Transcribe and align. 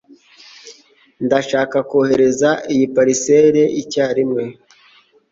Ndashaka 1.25 1.77
kohereza 1.89 2.49
iyi 2.73 2.85
parcelle 2.95 3.63
icyarimwe. 3.81 4.43